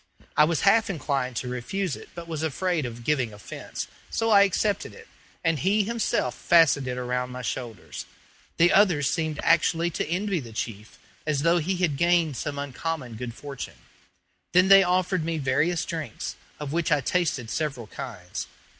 I 0.35 0.45
was 0.45 0.61
half 0.61 0.89
inclined 0.89 1.35
to 1.35 1.47
refuse 1.47 1.95
it, 1.95 2.09
but 2.15 2.27
was 2.27 2.41
afraid 2.41 2.87
of 2.87 3.03
giving 3.03 3.31
offence, 3.31 3.87
so 4.09 4.31
I 4.31 4.41
accepted 4.41 4.95
it, 4.95 5.07
and 5.43 5.59
he 5.59 5.83
himself 5.83 6.33
fastened 6.33 6.87
it 6.87 6.97
around 6.97 7.29
my 7.29 7.43
shoulders. 7.43 8.07
The 8.57 8.73
others 8.73 9.07
seemed 9.11 9.39
actually 9.43 9.91
to 9.91 10.07
envy 10.09 10.39
the 10.39 10.53
chief, 10.53 10.97
as 11.27 11.43
though 11.43 11.59
he 11.59 11.75
had 11.77 11.97
gained 11.97 12.35
some 12.35 12.57
uncommon 12.57 13.13
good 13.13 13.35
fortune. 13.35 13.77
Then 14.53 14.69
they 14.69 14.81
offered 14.81 15.23
me 15.23 15.37
various 15.37 15.85
drinks, 15.85 16.35
of 16.59 16.73
which 16.73 16.91
I 16.91 17.01
tasted 17.01 17.51
several 17.51 17.85
kinds. 17.85 18.47